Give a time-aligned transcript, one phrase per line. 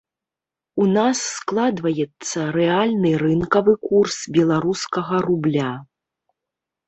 [0.83, 5.69] У нас складваецца рэальны рынкавы курс беларускага рубля.